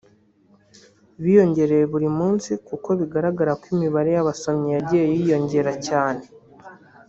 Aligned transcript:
biyongera 1.21 1.75
buri 1.91 2.07
munsi 2.17 2.51
kuko 2.67 2.89
bigaragara 2.99 3.51
ko 3.61 3.65
imibare 3.75 4.09
y’abasomyi 4.15 4.69
yagiye 4.75 5.05
yiyongera 5.13 5.71
cyane 5.87 6.23